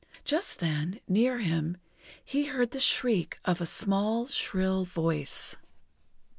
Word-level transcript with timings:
Just 0.25 0.57
then, 0.57 0.99
near 1.07 1.37
him, 1.37 1.77
he 2.25 2.45
heard 2.45 2.71
the 2.71 2.79
shriek 2.79 3.37
of 3.45 3.61
a 3.61 3.67
small, 3.67 4.25
shrill 4.25 4.83
voice. 4.83 5.55